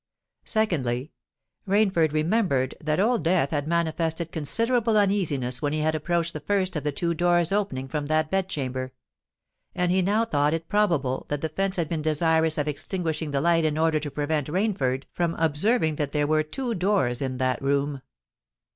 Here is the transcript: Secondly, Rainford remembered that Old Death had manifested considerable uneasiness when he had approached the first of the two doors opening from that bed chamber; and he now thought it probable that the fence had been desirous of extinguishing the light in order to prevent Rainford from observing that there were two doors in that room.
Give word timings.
Secondly, 0.45 1.11
Rainford 1.67 2.11
remembered 2.11 2.73
that 2.81 2.99
Old 2.99 3.23
Death 3.23 3.51
had 3.51 3.67
manifested 3.67 4.31
considerable 4.31 4.97
uneasiness 4.97 5.61
when 5.61 5.73
he 5.73 5.81
had 5.81 5.93
approached 5.93 6.33
the 6.33 6.39
first 6.39 6.75
of 6.75 6.83
the 6.83 6.91
two 6.91 7.13
doors 7.13 7.51
opening 7.51 7.87
from 7.87 8.07
that 8.07 8.31
bed 8.31 8.49
chamber; 8.49 8.93
and 9.75 9.91
he 9.91 10.01
now 10.01 10.25
thought 10.25 10.55
it 10.55 10.67
probable 10.67 11.27
that 11.29 11.41
the 11.41 11.49
fence 11.49 11.75
had 11.75 11.87
been 11.87 12.01
desirous 12.01 12.57
of 12.57 12.67
extinguishing 12.67 13.29
the 13.29 13.41
light 13.41 13.63
in 13.63 13.77
order 13.77 13.99
to 13.99 14.09
prevent 14.09 14.47
Rainford 14.47 15.03
from 15.13 15.35
observing 15.35 15.97
that 15.97 16.13
there 16.13 16.25
were 16.25 16.41
two 16.41 16.73
doors 16.73 17.21
in 17.21 17.37
that 17.37 17.61
room. 17.61 18.01